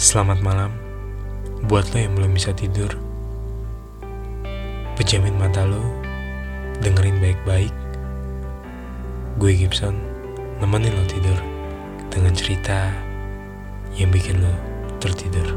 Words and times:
Selamat 0.00 0.40
malam 0.40 0.72
buat 1.68 1.84
lo 1.92 2.00
yang 2.00 2.16
belum 2.16 2.32
bisa 2.32 2.56
tidur. 2.56 2.88
Pejamin 4.96 5.36
mata 5.36 5.60
lo, 5.68 5.84
dengerin 6.80 7.20
baik-baik. 7.20 7.68
Gue 9.36 9.52
Gibson, 9.60 10.00
nemenin 10.56 10.96
lo 10.96 11.04
tidur 11.04 11.36
dengan 12.08 12.32
cerita 12.32 12.96
yang 13.92 14.08
bikin 14.08 14.40
lo 14.40 14.48
tertidur. 15.04 15.52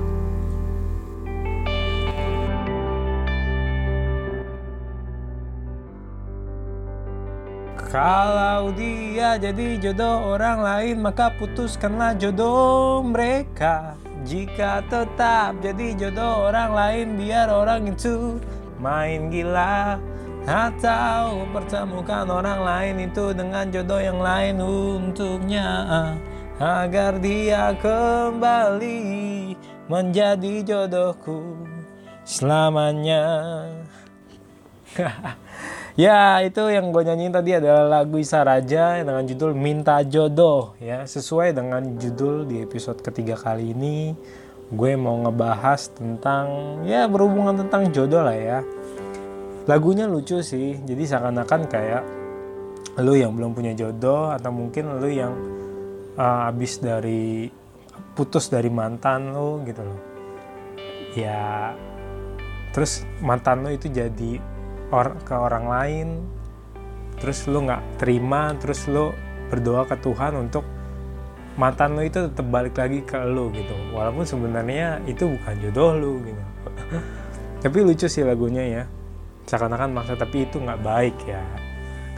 Kalau 7.79 8.75
dia 8.75 9.39
jadi 9.39 9.79
jodoh 9.79 10.35
orang 10.35 10.59
lain 10.59 10.99
maka 10.99 11.31
putuskanlah 11.39 12.19
jodoh 12.19 12.99
mereka 13.07 13.95
Jika 14.23 14.83
tetap 14.87 15.59
jadi 15.59 15.93
jodoh 15.99 16.47
orang 16.47 16.71
lain 16.71 17.07
biar 17.19 17.47
orang 17.51 17.91
itu 17.91 18.39
main 18.79 19.27
gila. 19.27 19.99
Atau 20.43 21.47
pertemukan 21.55 22.27
orang 22.27 22.59
lain 22.67 22.95
itu 23.07 23.31
dengan 23.31 23.71
jodoh 23.71 24.03
yang 24.03 24.19
lain 24.19 24.59
untuknya 24.59 25.71
Agar 26.59 27.15
dia 27.23 27.71
kembali 27.79 29.55
menjadi 29.87 30.63
jodohku 30.67 31.63
selamanya 32.23 33.23
Ya 35.93 36.41
itu 36.41 36.73
yang 36.73 36.89
gue 36.89 37.05
nyanyiin 37.05 37.29
tadi 37.29 37.53
adalah 37.53 38.01
lagu 38.01 38.17
Isa 38.17 38.41
Raja 38.41 38.97
dengan 39.05 39.29
judul 39.29 39.53
Minta 39.53 40.01
Jodoh 40.01 40.73
ya. 40.81 41.05
Sesuai 41.05 41.53
dengan 41.53 41.85
judul 42.01 42.49
di 42.49 42.65
episode 42.65 42.97
ketiga 43.05 43.37
kali 43.37 43.77
ini 43.77 44.17
gue 44.73 44.91
mau 44.97 45.21
ngebahas 45.21 45.93
tentang 45.93 46.81
ya 46.81 47.05
berhubungan 47.05 47.61
tentang 47.61 47.93
jodoh 47.93 48.25
lah 48.25 48.33
ya. 48.33 48.65
Lagunya 49.69 50.09
lucu 50.09 50.41
sih 50.41 50.81
jadi 50.81 51.13
seakan-akan 51.13 51.61
kayak 51.69 52.01
lu 52.97 53.13
yang 53.13 53.37
belum 53.37 53.53
punya 53.53 53.77
jodoh 53.77 54.33
atau 54.33 54.49
mungkin 54.49 54.97
lu 54.97 55.13
yang 55.13 55.33
uh, 56.17 56.49
abis 56.49 56.81
dari 56.81 57.53
putus 58.17 58.49
dari 58.49 58.73
mantan 58.73 59.29
lu 59.29 59.61
gitu 59.61 59.85
loh. 59.85 60.01
Ya 61.13 61.77
terus 62.73 63.05
mantan 63.21 63.61
lu 63.61 63.77
itu 63.77 63.93
jadi 63.93 64.52
or 64.91 65.15
ke 65.23 65.35
orang 65.35 65.65
lain 65.69 66.07
terus 67.21 67.45
lu 67.47 67.63
nggak 67.63 68.01
terima 68.01 68.51
terus 68.59 68.89
lu 68.89 69.13
berdoa 69.47 69.85
ke 69.85 69.95
Tuhan 70.01 70.33
untuk 70.35 70.65
mantan 71.53 71.93
lu 71.93 72.01
itu 72.01 72.25
tetap 72.25 72.47
balik 72.49 72.75
lagi 72.75 73.05
ke 73.05 73.21
lu 73.29 73.53
gitu. 73.53 73.77
Walaupun 73.93 74.25
sebenarnya 74.25 74.99
itu 75.05 75.29
bukan 75.29 75.53
jodoh 75.61 75.91
lu 75.93 76.13
gitu. 76.25 76.43
Tapi 77.63 77.77
lucu 77.85 78.09
sih 78.09 78.25
lagunya 78.25 78.63
ya. 78.65 78.83
Seakan-akan 79.45 79.91
maksa 79.91 80.15
tapi 80.15 80.47
itu 80.47 80.55
nggak 80.55 80.81
baik 80.81 81.17
ya. 81.27 81.43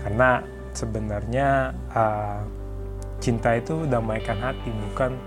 Karena 0.05 0.45
sebenarnya 0.77 1.73
uh, 1.89 2.38
cinta 3.17 3.57
itu 3.57 3.89
damaikan 3.89 4.38
hati 4.38 4.69
bukan 4.69 5.17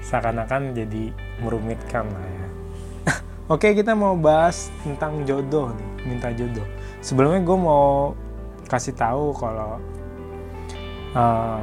seakan-akan 0.00 0.72
jadi 0.72 1.12
merumitkan 1.44 2.08
lah 2.08 2.24
ya 2.24 2.33
Oke 3.44 3.76
kita 3.76 3.92
mau 3.92 4.16
bahas 4.16 4.72
tentang 4.80 5.20
jodoh 5.28 5.68
nih, 5.76 5.88
minta 6.08 6.32
jodoh. 6.32 6.64
Sebelumnya 7.04 7.44
gue 7.44 7.58
mau 7.60 8.16
kasih 8.64 8.96
tahu 8.96 9.36
kalau 9.36 9.76
uh, 11.12 11.60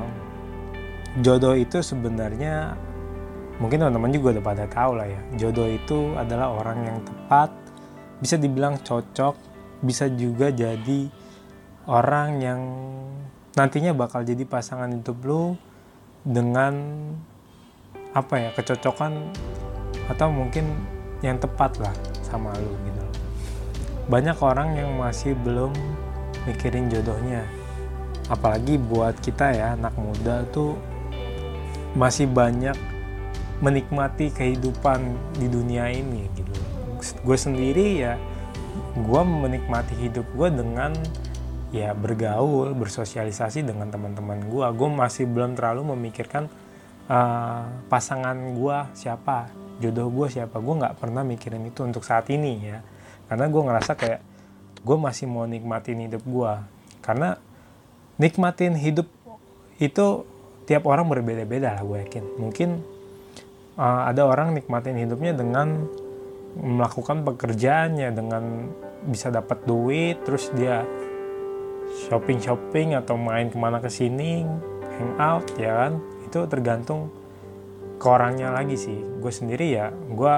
jodoh 1.26 1.58
itu 1.58 1.82
sebenarnya 1.82 2.78
mungkin 3.58 3.82
teman-teman 3.82 4.14
juga 4.14 4.38
udah 4.38 4.46
pada 4.46 4.66
tahu 4.70 4.92
lah 4.94 5.10
ya. 5.10 5.22
Jodoh 5.42 5.66
itu 5.66 6.14
adalah 6.22 6.54
orang 6.54 6.86
yang 6.86 6.98
tepat, 7.02 7.50
bisa 8.22 8.38
dibilang 8.38 8.78
cocok, 8.86 9.34
bisa 9.82 10.06
juga 10.14 10.54
jadi 10.54 11.10
orang 11.90 12.30
yang 12.46 12.62
nantinya 13.58 13.98
bakal 13.98 14.22
jadi 14.22 14.46
pasangan 14.46 15.02
hidup 15.02 15.18
lo 15.26 15.58
dengan 16.22 16.78
apa 18.14 18.38
ya 18.38 18.50
kecocokan 18.54 19.34
atau 20.14 20.30
mungkin 20.30 21.01
yang 21.22 21.38
tepat 21.38 21.78
lah 21.78 21.94
sama 22.26 22.54
lu 22.58 22.74
gitu. 22.86 23.04
Banyak 24.10 24.38
orang 24.42 24.76
yang 24.76 24.98
masih 24.98 25.38
belum 25.38 25.72
mikirin 26.50 26.90
jodohnya. 26.90 27.46
Apalagi 28.28 28.82
buat 28.82 29.18
kita 29.22 29.54
ya 29.54 29.66
anak 29.78 29.94
muda 29.98 30.44
tuh 30.50 30.76
masih 31.94 32.26
banyak 32.26 32.76
menikmati 33.62 34.34
kehidupan 34.34 35.14
di 35.38 35.48
dunia 35.48 35.92
ini 35.94 36.26
gitu. 36.34 36.54
Gue 37.22 37.38
sendiri 37.38 38.02
ya 38.02 38.18
gue 38.96 39.22
menikmati 39.22 39.94
hidup 40.00 40.26
gue 40.34 40.50
dengan 40.50 40.96
ya 41.72 41.96
bergaul 41.96 42.74
bersosialisasi 42.76 43.62
dengan 43.62 43.94
teman-teman 43.94 44.42
gue. 44.50 44.66
Gue 44.74 44.90
masih 44.90 45.30
belum 45.30 45.54
terlalu 45.54 45.94
memikirkan 45.94 46.50
uh, 47.12 47.68
pasangan 47.92 48.36
gue 48.56 48.78
siapa 48.98 49.61
jodoh 49.82 50.14
gue 50.14 50.28
siapa? 50.30 50.62
Gue 50.62 50.78
nggak 50.78 51.02
pernah 51.02 51.26
mikirin 51.26 51.66
itu 51.66 51.82
untuk 51.82 52.06
saat 52.06 52.30
ini 52.30 52.62
ya. 52.62 52.80
Karena 53.26 53.50
gue 53.50 53.62
ngerasa 53.66 53.98
kayak 53.98 54.22
gue 54.82 54.98
masih 54.98 55.30
mau 55.30 55.46
nikmatin 55.46 56.10
hidup 56.10 56.26
gue 56.26 56.54
karena 57.06 57.38
nikmatin 58.18 58.74
hidup 58.74 59.06
itu 59.78 60.26
tiap 60.66 60.86
orang 60.86 61.10
berbeda-beda 61.10 61.78
lah 61.78 61.84
gue 61.86 61.98
yakin. 62.06 62.26
Mungkin 62.38 62.70
uh, 63.78 64.10
ada 64.10 64.26
orang 64.26 64.54
nikmatin 64.54 64.98
hidupnya 64.98 65.34
dengan 65.34 65.90
melakukan 66.58 67.24
pekerjaannya 67.26 68.10
dengan 68.14 68.44
bisa 69.08 69.34
dapat 69.34 69.66
duit 69.66 70.22
terus 70.22 70.54
dia 70.54 70.86
shopping 72.06 72.38
shopping 72.38 72.94
atau 72.94 73.18
main 73.18 73.50
ke 73.50 73.58
mana 73.58 73.82
ke 73.82 73.90
sini 73.90 74.46
hangout 74.98 75.46
ya 75.58 75.88
kan? 75.88 75.94
Itu 76.26 76.46
tergantung 76.46 77.21
ke 78.02 78.08
orangnya 78.10 78.50
lagi 78.50 78.74
sih. 78.74 78.98
Gue 79.22 79.30
sendiri 79.30 79.78
ya 79.78 79.94
gue 79.94 80.36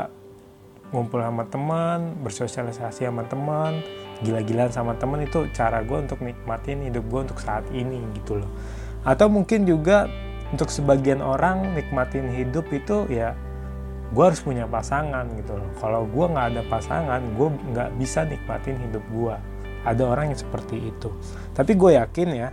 ngumpul 0.91 1.24
sama 1.24 1.47
teman 1.47 2.19
bersosialisasi 2.19 3.07
sama 3.07 3.24
teman 3.25 3.79
gila-gilaan 4.22 4.69
sama 4.69 4.94
teman 5.00 5.24
itu 5.24 5.47
cara 5.56 5.79
gue 5.81 5.96
untuk 5.96 6.19
nikmatin 6.19 6.84
hidup 6.84 7.07
gue 7.07 7.19
untuk 7.31 7.40
saat 7.40 7.63
ini 7.72 8.03
gitu 8.19 8.44
loh. 8.44 8.51
Atau 9.07 9.31
mungkin 9.31 9.63
juga 9.63 10.12
untuk 10.51 10.68
sebagian 10.68 11.24
orang 11.24 11.72
nikmatin 11.72 12.28
hidup 12.35 12.68
itu 12.75 13.07
ya 13.07 13.31
gue 14.12 14.24
harus 14.24 14.44
punya 14.44 14.68
pasangan 14.68 15.24
gitu 15.40 15.56
loh. 15.56 15.72
Kalau 15.80 16.03
gue 16.03 16.25
nggak 16.35 16.47
ada 16.53 16.62
pasangan 16.68 17.24
gue 17.31 17.47
nggak 17.72 17.90
bisa 17.95 18.28
nikmatin 18.28 18.75
hidup 18.75 19.03
gue. 19.07 19.35
Ada 19.88 20.03
orang 20.03 20.35
yang 20.35 20.40
seperti 20.40 20.91
itu. 20.91 21.16
Tapi 21.56 21.72
gue 21.80 21.95
yakin 21.95 22.30
ya 22.35 22.51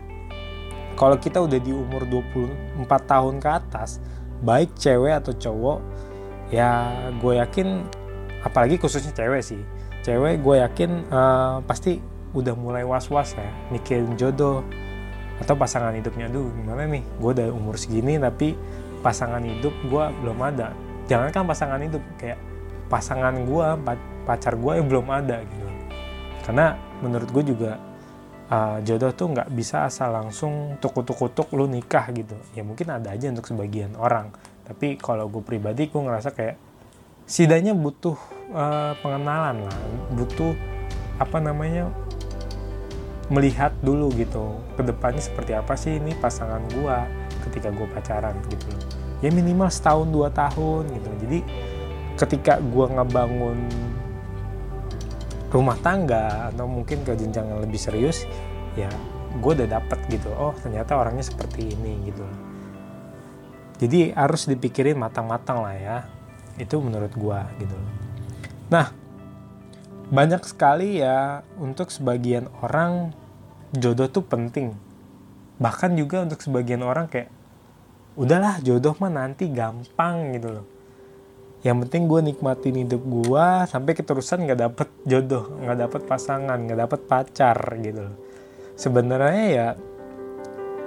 kalau 0.98 1.16
kita 1.16 1.40
udah 1.40 1.56
di 1.56 1.72
umur 1.72 2.04
24 2.04 2.86
tahun 2.86 3.34
ke 3.38 3.48
atas 3.48 4.02
baik 4.40 4.74
cewek 4.76 5.12
atau 5.16 5.32
cowok 5.36 5.78
ya 6.50 6.92
gue 7.20 7.38
yakin 7.38 7.84
apalagi 8.42 8.80
khususnya 8.80 9.12
cewek 9.12 9.44
sih 9.44 9.60
cewek 10.00 10.40
gue 10.40 10.56
yakin 10.64 11.06
uh, 11.12 11.60
pasti 11.64 12.00
udah 12.32 12.54
mulai 12.54 12.86
was-was 12.86 13.34
ya 13.34 13.50
mikirin 13.74 14.14
jodoh 14.14 14.62
atau 15.40 15.56
pasangan 15.56 15.96
hidupnya 15.96 16.28
duh 16.28 16.52
gimana 16.52 16.84
nih? 16.84 17.02
Gue 17.16 17.32
udah 17.32 17.48
umur 17.48 17.80
segini 17.80 18.20
tapi 18.20 18.52
pasangan 19.00 19.40
hidup 19.40 19.72
gue 19.88 20.04
belum 20.20 20.38
ada. 20.44 20.76
Jangan 21.08 21.32
kan 21.32 21.44
pasangan 21.48 21.80
hidup 21.80 22.04
kayak 22.20 22.36
pasangan 22.92 23.32
gue 23.48 23.66
pacar 24.28 24.54
gue 24.54 24.72
yang 24.76 24.86
belum 24.86 25.08
ada 25.08 25.40
gitu. 25.40 25.66
Karena 26.44 26.76
menurut 27.00 27.28
gue 27.32 27.56
juga 27.56 27.80
uh, 28.50 28.78
jodoh 28.82 29.14
tuh 29.14 29.30
nggak 29.30 29.48
bisa 29.54 29.86
asal 29.86 30.10
langsung 30.12 30.76
tukuk-tukuk 30.82 31.48
lu 31.54 31.70
nikah 31.70 32.10
gitu. 32.10 32.36
Ya 32.52 32.66
mungkin 32.66 32.90
ada 32.90 33.14
aja 33.14 33.30
untuk 33.30 33.46
sebagian 33.46 33.94
orang. 33.96 34.34
Tapi 34.66 34.98
kalau 34.98 35.30
gue 35.30 35.42
pribadi 35.42 35.86
gue 35.86 36.02
ngerasa 36.02 36.34
kayak 36.34 36.58
setidaknya 37.24 37.72
butuh 37.72 38.18
uh, 38.52 38.92
pengenalan 39.00 39.66
lah. 39.66 39.78
Butuh 40.12 40.52
apa 41.22 41.38
namanya 41.38 41.88
melihat 43.30 43.70
dulu 43.78 44.10
gitu 44.18 44.58
ke 44.74 44.82
depannya 44.82 45.22
seperti 45.22 45.54
apa 45.54 45.78
sih 45.78 46.02
ini 46.02 46.18
pasangan 46.18 46.66
gue 46.74 46.96
ketika 47.46 47.70
gue 47.70 47.86
pacaran 47.86 48.34
gitu. 48.50 48.66
Ya 49.22 49.30
minimal 49.30 49.70
setahun 49.70 50.10
dua 50.10 50.34
tahun 50.34 50.90
gitu. 50.90 51.10
Jadi 51.26 51.38
ketika 52.18 52.58
gue 52.58 52.86
ngebangun 52.90 53.58
rumah 55.50 55.74
tangga 55.82 56.50
atau 56.54 56.66
mungkin 56.70 57.02
ke 57.02 57.12
jenjang 57.18 57.50
yang 57.50 57.60
lebih 57.62 57.78
serius 57.78 58.22
ya 58.78 58.90
gue 59.30 59.52
udah 59.54 59.68
dapet 59.78 59.98
gitu 60.10 60.30
oh 60.34 60.54
ternyata 60.58 60.98
orangnya 60.98 61.22
seperti 61.22 61.70
ini 61.74 62.10
gitu. 62.10 62.26
Jadi 63.80 64.12
harus 64.12 64.44
dipikirin 64.44 64.98
matang-matang 64.98 65.64
lah 65.64 65.76
ya 65.78 65.98
itu 66.60 66.76
menurut 66.82 67.14
gue 67.14 67.40
gitu. 67.62 67.76
Nah 68.68 68.92
banyak 70.10 70.42
sekali 70.42 71.00
ya 71.00 71.46
untuk 71.56 71.88
sebagian 71.94 72.50
orang 72.60 73.14
jodoh 73.72 74.10
tuh 74.10 74.26
penting. 74.26 74.74
Bahkan 75.62 75.94
juga 75.94 76.26
untuk 76.26 76.42
sebagian 76.42 76.82
orang 76.82 77.06
kayak 77.06 77.30
udahlah 78.18 78.58
jodoh 78.60 78.98
mah 78.98 79.12
nanti 79.14 79.48
gampang 79.48 80.34
gitu 80.34 80.60
loh. 80.60 80.66
Yang 81.62 81.86
penting 81.86 82.02
gue 82.08 82.20
nikmatin 82.34 82.76
hidup 82.84 83.02
gue 83.04 83.46
sampai 83.70 83.92
keterusan 83.94 84.44
nggak 84.44 84.60
dapet 84.60 84.88
jodoh 85.06 85.48
nggak 85.60 85.78
dapet 85.88 86.00
pasangan 86.08 86.56
nggak 86.56 86.80
dapet 86.88 87.00
pacar 87.06 87.58
gitu 87.80 88.00
loh 88.10 88.29
sebenarnya 88.80 89.46
ya 89.52 89.68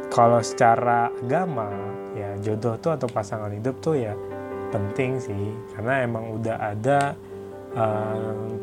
kalau 0.10 0.42
secara 0.42 1.14
agama 1.14 1.70
ya 2.18 2.34
jodoh 2.42 2.74
tuh 2.82 2.98
atau 2.98 3.06
pasangan 3.06 3.54
hidup 3.54 3.78
tuh 3.86 4.02
ya 4.02 4.18
penting 4.74 5.22
sih. 5.22 5.54
Karena 5.78 6.02
emang 6.02 6.34
udah 6.34 6.58
ada 6.58 7.14
um, 7.78 8.58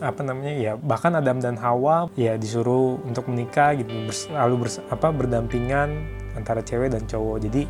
apa 0.00 0.20
namanya 0.22 0.54
ya 0.56 0.72
bahkan 0.78 1.12
Adam 1.18 1.42
dan 1.42 1.58
Hawa 1.58 2.08
ya 2.16 2.38
disuruh 2.38 3.02
untuk 3.02 3.28
menikah 3.28 3.76
gitu 3.76 3.92
lalu 4.32 4.64
bers, 4.64 4.80
apa 4.88 5.10
berdampingan 5.10 5.90
antara 6.38 6.62
cewek 6.62 6.94
dan 6.94 7.02
cowok. 7.10 7.42
Jadi 7.50 7.66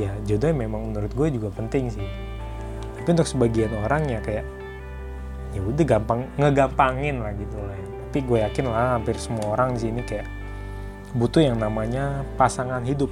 ya 0.00 0.16
jodoh 0.24 0.48
memang 0.56 0.96
menurut 0.96 1.12
gue 1.12 1.28
juga 1.36 1.52
penting 1.52 1.92
sih. 1.92 2.08
Tapi 2.96 3.08
untuk 3.12 3.28
sebagian 3.28 3.72
orang 3.84 4.08
ya 4.08 4.20
kayak 4.24 4.48
ya 5.52 5.60
udah 5.60 5.84
gampang 5.84 6.24
ngegampangin 6.40 7.20
lah 7.20 7.32
gitu 7.36 7.60
lah 7.60 7.76
ya. 7.76 7.99
Tapi 8.10 8.26
gue 8.26 8.42
yakin 8.42 8.66
lah 8.66 8.98
hampir 8.98 9.14
semua 9.22 9.54
orang 9.54 9.78
di 9.78 9.86
sini 9.86 10.02
kayak 10.02 10.26
butuh 11.14 11.46
yang 11.46 11.62
namanya 11.62 12.26
pasangan 12.34 12.82
hidup. 12.82 13.06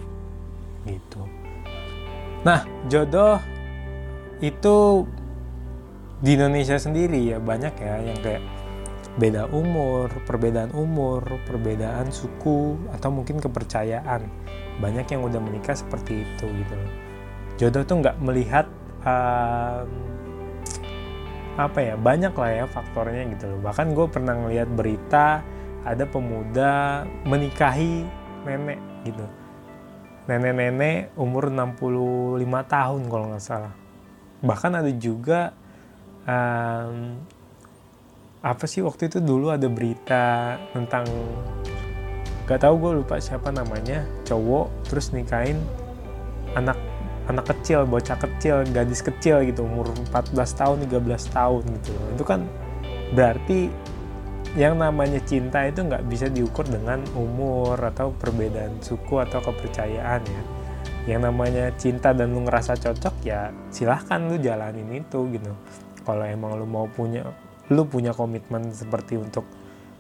Gitu. 0.83 1.23
Nah 2.43 2.67
jodoh 2.91 3.39
itu 4.43 5.07
di 6.19 6.35
Indonesia 6.35 6.75
sendiri 6.75 7.31
ya 7.31 7.39
banyak 7.39 7.79
ya 7.79 7.95
yang 8.11 8.19
kayak 8.19 8.43
beda 9.23 9.47
umur, 9.55 10.11
perbedaan 10.27 10.75
umur, 10.75 11.23
perbedaan 11.47 12.11
suku 12.11 12.75
atau 12.91 13.15
mungkin 13.15 13.39
kepercayaan. 13.39 14.27
Banyak 14.83 15.15
yang 15.15 15.23
udah 15.23 15.39
menikah 15.39 15.79
seperti 15.79 16.27
itu 16.27 16.47
gitu. 16.59 16.75
Jodoh 17.55 17.87
tuh 17.87 18.03
nggak 18.03 18.19
melihat 18.19 18.67
um, 19.07 19.87
apa 21.59 21.79
ya 21.83 21.95
banyak 21.99 22.31
lah 22.39 22.51
ya 22.55 22.65
faktornya 22.71 23.27
gitu 23.35 23.51
loh. 23.51 23.59
Bahkan 23.67 23.91
gue 23.91 24.07
pernah 24.07 24.39
ngeliat 24.39 24.71
berita 24.71 25.43
ada 25.83 26.05
pemuda 26.07 27.03
menikahi 27.27 28.07
nenek 28.47 28.79
gitu. 29.03 29.27
Nenek-nenek 30.31 31.19
umur 31.19 31.51
65 31.51 32.39
tahun 32.47 33.03
kalau 33.11 33.25
nggak 33.35 33.43
salah. 33.43 33.75
Bahkan 34.39 34.73
ada 34.79 34.93
juga 34.95 35.51
um, 36.23 37.19
apa 38.39 38.65
sih 38.71 38.87
waktu 38.87 39.11
itu 39.11 39.19
dulu 39.19 39.51
ada 39.51 39.67
berita 39.67 40.55
tentang 40.71 41.11
gak 42.47 42.63
tahu 42.63 42.75
gue 42.79 42.93
lupa 43.03 43.19
siapa 43.19 43.51
namanya 43.51 44.07
cowok 44.23 44.87
terus 44.87 45.11
nikahin 45.11 45.59
anak 46.55 46.79
anak 47.29 47.53
kecil, 47.53 47.85
bocah 47.85 48.17
kecil, 48.17 48.65
gadis 48.73 49.05
kecil 49.05 49.45
gitu, 49.45 49.69
umur 49.69 49.93
14 50.11 50.33
tahun, 50.33 50.77
13 50.89 51.29
tahun 51.37 51.63
gitu. 51.77 51.93
Itu 52.17 52.25
kan 52.25 52.49
berarti 53.13 53.69
yang 54.57 54.81
namanya 54.81 55.21
cinta 55.29 55.69
itu 55.69 55.85
nggak 55.85 56.09
bisa 56.09 56.33
diukur 56.33 56.65
dengan 56.65 57.05
umur 57.13 57.77
atau 57.77 58.17
perbedaan 58.17 58.81
suku 58.81 59.21
atau 59.21 59.45
kepercayaan 59.45 60.25
ya. 60.25 60.43
Yang 61.05 61.21
namanya 61.29 61.65
cinta 61.77 62.17
dan 62.17 62.33
lu 62.33 62.45
ngerasa 62.49 62.81
cocok 62.81 63.15
ya 63.25 63.53
silahkan 63.69 64.25
lu 64.25 64.41
jalanin 64.41 64.89
itu 64.89 65.29
gitu. 65.37 65.53
Kalau 66.05 66.25
emang 66.25 66.57
lu 66.57 66.65
mau 66.65 66.89
punya, 66.89 67.29
lu 67.69 67.85
punya 67.85 68.17
komitmen 68.17 68.73
seperti 68.73 69.21
untuk 69.21 69.45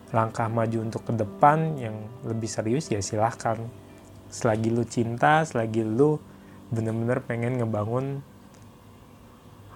langkah 0.08 0.48
maju 0.48 0.88
untuk 0.88 1.04
ke 1.04 1.12
depan 1.12 1.76
yang 1.76 1.96
lebih 2.24 2.48
serius 2.48 2.88
ya 2.88 3.04
silahkan. 3.04 3.60
Selagi 4.32 4.72
lu 4.72 4.84
cinta, 4.88 5.44
selagi 5.44 5.84
lu 5.84 6.16
bener-bener 6.68 7.18
pengen 7.24 7.60
ngebangun 7.60 8.20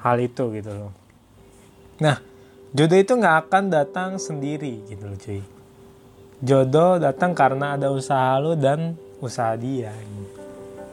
hal 0.03 0.17
itu 0.19 0.51
gitu 0.53 0.71
loh. 0.71 0.93
Nah, 2.03 2.19
jodoh 2.75 2.99
itu 2.99 3.13
nggak 3.15 3.37
akan 3.47 3.65
datang 3.71 4.11
sendiri 4.19 4.83
gitu 4.91 5.05
loh 5.07 5.19
cuy. 5.19 5.43
Jodoh 6.43 6.99
datang 6.99 7.33
karena 7.39 7.79
ada 7.79 7.95
usaha 7.95 8.35
lo 8.43 8.59
dan 8.59 8.99
usaha 9.23 9.55
dia. 9.55 9.95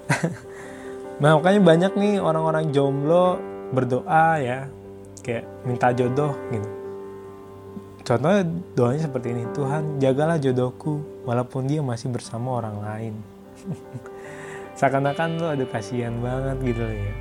nah 1.21 1.35
makanya 1.35 1.61
banyak 1.61 1.93
nih 1.97 2.13
orang-orang 2.21 2.69
jomblo 2.69 3.41
berdoa 3.73 4.39
ya 4.39 4.69
kayak 5.25 5.45
minta 5.65 5.89
jodoh 5.91 6.37
gitu. 6.53 6.69
Contohnya 8.09 8.41
doanya 8.73 9.05
seperti 9.05 9.27
ini, 9.37 9.43
Tuhan 9.53 10.01
jagalah 10.01 10.41
jodohku 10.41 11.25
walaupun 11.29 11.69
dia 11.69 11.85
masih 11.85 12.09
bersama 12.09 12.57
orang 12.57 12.77
lain. 12.81 13.13
seakan-akan 14.79 15.29
lu 15.35 15.45
ada 15.51 15.65
kasihan 15.67 16.15
banget 16.23 16.71
gitu 16.71 16.81
loh 16.87 16.95
ya. 16.95 17.13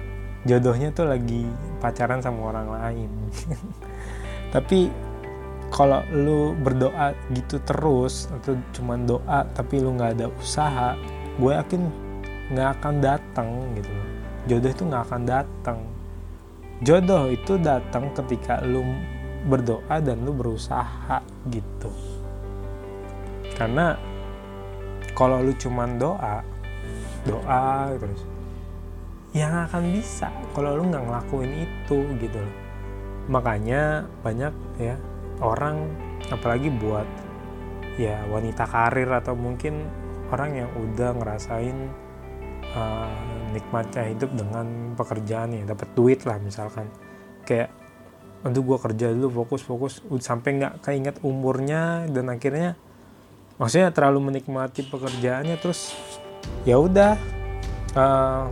Jodohnya 0.47 0.95
tuh 0.95 1.11
lagi 1.11 1.43
pacaran 1.83 2.23
sama 2.23 2.55
orang 2.55 2.69
lain. 2.71 3.11
Tapi 4.55 4.87
kalau 5.75 6.07
lu 6.15 6.55
berdoa 6.55 7.19
gitu 7.35 7.59
terus 7.67 8.31
atau 8.31 8.55
cuma 8.73 8.97
doa 8.97 9.45
tapi 9.53 9.85
lu 9.85 9.93
nggak 9.93 10.17
ada 10.17 10.33
usaha 10.41 10.97
gue 11.37 11.53
yakin 11.53 11.85
nggak 12.57 12.69
akan 12.81 12.95
datang 13.05 13.53
gitu 13.77 13.93
jodoh 14.49 14.73
itu 14.73 14.83
nggak 14.89 15.05
akan 15.05 15.23
datang. 15.29 15.79
Jodoh 16.81 17.29
itu 17.29 17.61
datang 17.61 18.09
ketika 18.17 18.65
lu 18.65 18.81
berdoa 19.47 20.01
dan 20.01 20.25
lu 20.25 20.33
berusaha 20.33 21.21
gitu. 21.53 21.93
Karena 23.55 23.99
kalau 25.13 25.45
lu 25.45 25.53
cuma 25.61 25.85
doa 25.85 26.41
doa 27.29 27.93
terus 28.01 28.25
yang 29.37 29.53
akan 29.53 29.93
bisa 29.93 30.33
kalau 30.57 30.81
lu 30.81 30.89
nggak 30.89 31.05
ngelakuin 31.05 31.53
itu 31.69 31.99
gitu 32.17 32.39
loh. 32.41 32.57
Makanya 33.29 34.09
banyak 34.25 34.55
ya 34.81 34.97
orang 35.45 35.85
apalagi 36.33 36.73
buat 36.73 37.05
ya 38.01 38.25
wanita 38.33 38.65
karir 38.65 39.11
atau 39.13 39.37
mungkin 39.37 39.85
orang 40.33 40.65
yang 40.65 40.71
udah 40.73 41.13
ngerasain 41.13 41.77
uh, 42.73 43.21
nikmatnya 43.53 44.09
hidup 44.17 44.33
dengan 44.33 44.97
pekerjaan 44.97 45.53
ya 45.53 45.63
dapat 45.69 45.89
duit 45.93 46.25
lah 46.25 46.41
misalkan. 46.41 46.89
Kayak 47.45 47.69
aduh 48.49 48.63
gue 48.63 48.79
kerja 48.79 49.13
dulu 49.13 49.45
fokus 49.45 49.63
fokus 49.67 49.95
sampai 50.23 50.63
nggak 50.63 50.75
keinget 50.87 51.17
umurnya 51.27 52.07
dan 52.07 52.31
akhirnya 52.31 52.79
maksudnya 53.59 53.91
terlalu 53.91 54.31
menikmati 54.31 54.87
pekerjaannya 54.87 55.59
terus 55.59 55.91
ya 56.69 56.77
udah 56.77 57.15
uh, 57.97 58.45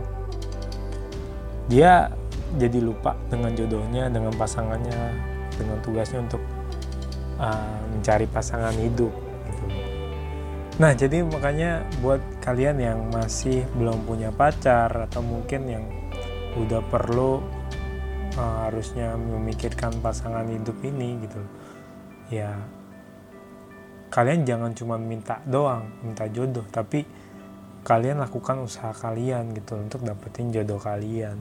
dia 1.67 2.11
jadi 2.55 2.79
lupa 2.79 3.13
dengan 3.27 3.51
jodohnya 3.53 4.07
dengan 4.07 4.31
pasangannya 4.33 5.11
dengan 5.59 5.77
tugasnya 5.83 6.23
untuk 6.23 6.41
uh, 7.37 7.79
mencari 7.91 8.25
pasangan 8.29 8.73
hidup 8.77 9.11
gitu. 9.51 9.63
nah 10.79 10.95
jadi 10.95 11.27
makanya 11.27 11.83
buat 11.99 12.23
kalian 12.39 12.77
yang 12.79 12.99
masih 13.11 13.67
belum 13.75 14.07
punya 14.07 14.31
pacar 14.31 14.89
atau 15.11 15.19
mungkin 15.19 15.61
yang 15.67 15.85
udah 16.57 16.81
perlu 16.87 17.43
uh, 18.39 18.57
harusnya 18.69 19.13
memikirkan 19.19 19.91
pasangan 19.99 20.47
hidup 20.47 20.77
ini 20.81 21.27
gitu 21.27 21.41
ya 22.31 22.55
kalian 24.07 24.47
jangan 24.47 24.71
cuma 24.71 24.95
minta 24.95 25.43
doang 25.43 25.91
minta 25.99 26.25
jodoh 26.31 26.63
tapi 26.71 27.03
kalian 27.87 28.19
lakukan 28.19 28.59
usaha 28.59 28.91
kalian 28.91 29.55
gitu 29.55 29.79
untuk 29.79 30.03
dapetin 30.03 30.51
jodoh 30.51 30.75
kalian. 30.75 31.39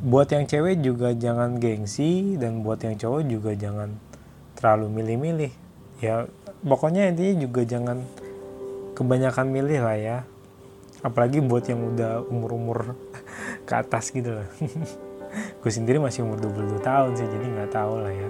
Buat 0.00 0.32
yang 0.32 0.48
cewek 0.48 0.80
juga 0.80 1.12
jangan 1.12 1.60
gengsi 1.60 2.40
dan 2.40 2.64
buat 2.64 2.80
yang 2.80 2.96
cowok 2.96 3.22
juga 3.28 3.52
jangan 3.52 3.92
terlalu 4.56 4.88
milih-milih. 4.88 5.52
Ya 6.00 6.24
pokoknya 6.64 7.12
intinya 7.12 7.44
juga 7.44 7.68
jangan 7.68 8.00
kebanyakan 8.96 9.46
milih 9.52 9.84
lah 9.84 9.98
ya. 10.00 10.18
Apalagi 11.04 11.44
buat 11.44 11.68
yang 11.68 11.84
udah 11.84 12.24
umur-umur 12.32 12.96
ke 13.68 13.72
atas 13.76 14.08
gitu 14.08 14.40
lah 14.40 14.48
gue 15.60 15.70
sendiri 15.70 16.00
masih 16.00 16.24
umur 16.24 16.40
22 16.40 16.80
tahun 16.80 17.12
sih 17.12 17.28
jadi 17.28 17.44
nggak 17.44 17.70
tahu 17.76 18.00
lah 18.00 18.14
ya. 18.16 18.28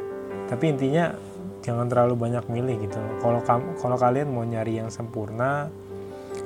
Tapi 0.50 0.64
intinya 0.74 1.14
jangan 1.62 1.86
terlalu 1.86 2.18
banyak 2.18 2.44
milih 2.50 2.76
gitu. 2.82 2.98
Kalau 3.22 3.40
kalau 3.78 3.96
kalian 3.96 4.34
mau 4.34 4.42
nyari 4.42 4.82
yang 4.82 4.90
sempurna 4.90 5.70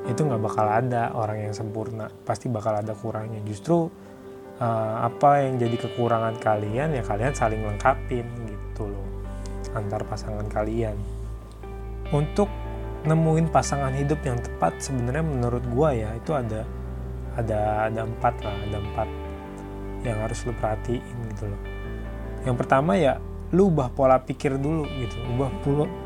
itu 0.07 0.21
nggak 0.27 0.43
bakal 0.43 0.67
ada 0.67 1.15
orang 1.15 1.47
yang 1.51 1.55
sempurna. 1.55 2.11
Pasti 2.27 2.51
bakal 2.51 2.83
ada 2.83 2.95
kurangnya. 2.97 3.39
Justru 3.47 3.87
uh, 4.59 4.97
apa 5.07 5.47
yang 5.47 5.59
jadi 5.63 5.77
kekurangan 5.79 6.39
kalian 6.43 6.95
ya 6.99 7.03
kalian 7.03 7.33
saling 7.35 7.63
lengkapin 7.63 8.27
gitu 8.47 8.91
loh 8.91 9.07
antar 9.73 10.05
pasangan 10.05 10.45
kalian. 10.53 10.97
Untuk 12.13 12.51
nemuin 13.09 13.49
pasangan 13.49 13.95
hidup 13.97 14.21
yang 14.23 14.39
tepat 14.39 14.79
sebenarnya 14.79 15.25
menurut 15.25 15.65
gua 15.73 15.97
ya 15.97 16.13
itu 16.15 16.37
ada 16.37 16.63
ada 17.35 17.89
ada 17.89 18.01
empat 18.05 18.35
lah 18.45 18.55
ada 18.69 18.79
empat 18.79 19.09
yang 20.05 20.19
harus 20.21 20.45
lo 20.45 20.53
perhatiin 20.61 21.17
gitu 21.33 21.49
loh. 21.49 21.63
Yang 22.45 22.57
pertama 22.59 22.99
ya 22.99 23.17
lu 23.53 23.69
ubah 23.69 23.93
pola 23.93 24.17
pikir 24.17 24.57
dulu 24.57 24.89
gitu 24.97 25.17
ubah 25.37 25.53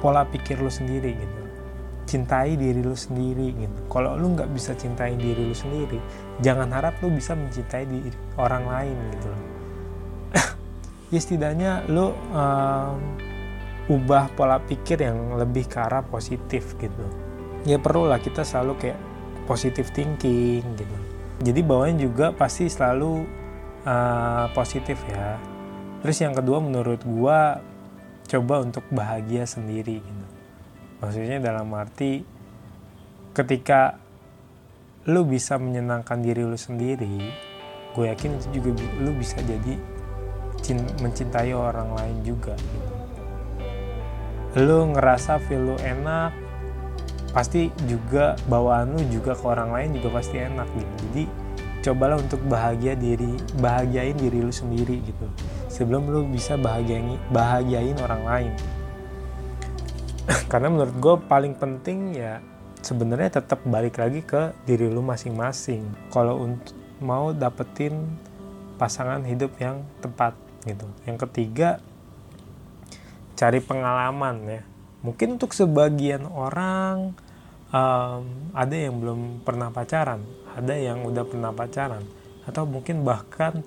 pola 0.02 0.26
pikir 0.26 0.58
lu 0.58 0.66
sendiri 0.66 1.14
gitu 1.14 1.45
cintai 2.06 2.54
diri 2.54 2.80
lu 2.80 2.94
sendiri 2.94 3.52
gitu. 3.52 3.80
Kalau 3.90 4.14
lu 4.14 4.32
nggak 4.38 4.50
bisa 4.54 4.72
cintai 4.78 5.18
diri 5.18 5.42
lu 5.42 5.56
sendiri, 5.56 5.98
jangan 6.40 6.70
harap 6.70 6.96
lu 7.02 7.10
bisa 7.10 7.34
mencintai 7.34 7.84
diri 7.84 8.10
orang 8.38 8.64
lain 8.64 8.96
gitu. 9.12 9.30
ya 11.12 11.18
setidaknya 11.18 11.86
lu 11.90 12.14
um, 12.30 12.96
ubah 13.86 14.34
pola 14.34 14.58
pikir 14.58 14.98
yang 14.98 15.38
lebih 15.38 15.70
ke 15.70 15.78
arah 15.78 16.02
positif 16.02 16.74
gitu 16.82 17.06
ya 17.62 17.78
perlu 17.78 18.10
lah 18.10 18.18
kita 18.18 18.42
selalu 18.42 18.74
kayak 18.82 18.98
positive 19.46 19.90
thinking 19.94 20.62
gitu 20.74 20.96
jadi 21.42 21.60
bawahnya 21.62 22.06
juga 22.10 22.34
pasti 22.34 22.66
selalu 22.66 23.22
uh, 23.86 24.50
positif 24.54 24.98
ya 25.06 25.38
terus 26.02 26.18
yang 26.18 26.34
kedua 26.34 26.58
menurut 26.58 26.98
gua 27.06 27.62
coba 28.26 28.66
untuk 28.66 28.82
bahagia 28.90 29.46
sendiri 29.46 30.02
gitu 30.02 30.15
maksudnya 31.00 31.38
dalam 31.38 31.68
arti 31.76 32.24
ketika 33.36 34.00
lu 35.06 35.22
bisa 35.28 35.60
menyenangkan 35.60 36.18
diri 36.18 36.42
lu 36.42 36.58
sendiri 36.58 37.46
gue 37.96 38.04
yakin 38.12 38.36
itu 38.36 38.60
juga 38.60 38.84
lu 39.00 39.16
bisa 39.16 39.40
jadi 39.40 39.80
mencintai 41.00 41.52
orang 41.56 41.96
lain 41.96 42.16
juga. 42.26 42.52
Gitu. 42.56 42.94
lu 44.56 44.96
ngerasa 44.96 45.36
feel 45.44 45.68
lu 45.68 45.76
enak 45.84 46.32
pasti 47.36 47.68
juga 47.84 48.40
bawaan 48.48 48.96
lu 48.96 49.04
juga 49.12 49.36
ke 49.36 49.44
orang 49.44 49.68
lain 49.68 50.00
juga 50.00 50.20
pasti 50.20 50.40
enak 50.40 50.68
gitu. 50.72 50.92
Jadi 51.08 51.24
cobalah 51.84 52.16
untuk 52.16 52.40
bahagia 52.48 52.96
diri 52.96 53.36
bahagiain 53.60 54.16
diri 54.16 54.40
lu 54.40 54.52
sendiri 54.52 55.04
gitu. 55.04 55.28
Sebelum 55.68 56.08
lu 56.08 56.24
bisa 56.28 56.56
bahagiain 56.56 57.20
bahagiain 57.32 57.96
orang 58.00 58.22
lain 58.24 58.52
karena 60.50 60.68
menurut 60.70 60.96
gue 60.98 61.14
paling 61.30 61.54
penting 61.54 62.18
ya 62.18 62.42
sebenarnya 62.82 63.42
tetap 63.42 63.62
balik 63.66 63.98
lagi 63.98 64.22
ke 64.22 64.54
diri 64.66 64.86
lu 64.90 65.02
masing-masing. 65.02 65.86
Kalau 66.10 66.42
untuk 66.42 66.74
mau 67.02 67.34
dapetin 67.34 68.06
pasangan 68.78 69.22
hidup 69.26 69.54
yang 69.58 69.82
tepat 70.02 70.34
gitu. 70.66 70.86
Yang 71.06 71.28
ketiga 71.28 71.78
cari 73.36 73.60
pengalaman 73.62 74.36
ya. 74.46 74.62
Mungkin 75.02 75.38
untuk 75.38 75.54
sebagian 75.54 76.26
orang 76.26 77.14
um, 77.70 78.22
ada 78.54 78.74
yang 78.74 78.98
belum 78.98 79.46
pernah 79.46 79.70
pacaran 79.70 80.22
ada 80.56 80.72
yang 80.72 81.04
udah 81.04 81.24
pernah 81.28 81.52
pacaran 81.52 82.02
atau 82.48 82.64
mungkin 82.64 83.04
bahkan 83.04 83.60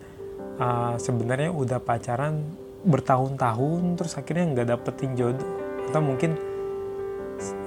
uh, 0.58 0.98
sebenarnya 0.98 1.54
udah 1.54 1.78
pacaran 1.78 2.42
bertahun-tahun 2.82 4.00
terus 4.00 4.18
akhirnya 4.18 4.46
nggak 4.56 4.68
dapetin 4.74 5.14
jodoh 5.14 5.46
atau 5.92 6.02
mungkin 6.02 6.34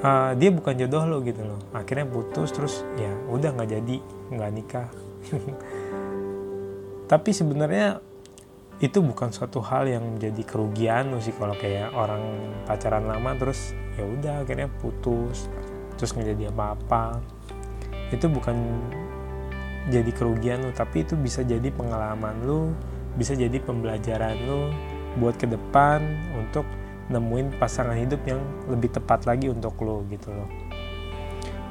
uh, 0.04 0.32
dia 0.36 0.50
bukan 0.52 0.74
jodoh 0.76 1.04
lo 1.08 1.18
gitu 1.24 1.42
loh. 1.44 1.60
Akhirnya 1.72 2.06
putus 2.08 2.52
terus 2.52 2.84
ya 2.98 3.12
udah 3.28 3.52
nggak 3.56 3.70
jadi 3.70 3.96
nggak 4.32 4.50
nikah. 4.52 4.88
Tapi 7.10 7.30
sebenarnya 7.32 8.00
itu 8.82 8.98
bukan 8.98 9.30
suatu 9.30 9.62
hal 9.62 9.86
yang 9.86 10.02
menjadi 10.18 10.42
kerugian 10.42 11.14
sih 11.22 11.30
kalau 11.38 11.54
kayak 11.54 11.94
orang 11.94 12.22
pacaran 12.66 13.06
lama 13.06 13.30
terus 13.38 13.76
ya 13.94 14.02
udah 14.02 14.34
akhirnya 14.42 14.66
putus 14.82 15.46
terus 15.96 16.10
nggak 16.12 16.34
jadi 16.34 16.44
apa-apa. 16.50 17.22
Itu 18.10 18.28
bukan 18.28 18.56
jadi 19.90 20.10
kerugian 20.14 20.62
lu 20.62 20.70
tapi 20.70 21.02
itu 21.02 21.18
bisa 21.18 21.42
jadi 21.42 21.74
pengalaman 21.74 22.38
lu 22.46 22.70
bisa 23.18 23.34
jadi 23.34 23.58
pembelajaran 23.58 24.38
lu 24.46 24.70
buat 25.18 25.36
ke 25.36 25.44
depan 25.50 26.00
untuk 26.38 26.64
nemuin 27.12 27.60
pasangan 27.60 27.94
hidup 27.94 28.24
yang 28.24 28.40
lebih 28.66 28.90
tepat 28.90 29.28
lagi 29.28 29.52
untuk 29.52 29.76
lo 29.84 30.02
gitu 30.08 30.32
loh 30.32 30.48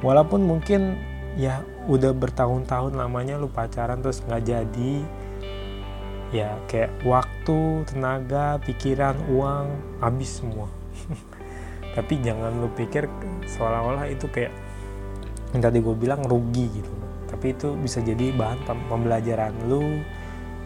walaupun 0.02 0.42
mungkin 0.42 0.98
ya 1.38 1.64
udah 1.88 2.12
bertahun-tahun 2.12 2.94
lamanya 2.94 3.40
lu 3.40 3.48
pacaran 3.48 4.04
terus 4.04 4.20
nggak 4.22 4.42
jadi 4.44 4.92
ya 6.32 6.56
kayak 6.66 7.04
waktu, 7.04 7.84
tenaga, 7.84 8.56
pikiran, 8.64 9.14
uang 9.28 9.68
habis 10.00 10.40
semua. 10.40 10.66
Tapi 11.96 12.24
jangan 12.24 12.56
lu 12.56 12.72
pikir 12.72 13.04
seolah-olah 13.44 14.08
itu 14.08 14.24
kayak 14.32 14.50
yang 15.52 15.60
tadi 15.60 15.84
gue 15.84 15.92
bilang 15.92 16.24
rugi 16.24 16.72
gitu. 16.72 16.92
Tapi 17.28 17.52
itu 17.52 17.76
bisa 17.76 18.00
jadi 18.00 18.32
bahan 18.32 18.64
pembelajaran 18.64 19.52
lu, 19.68 20.00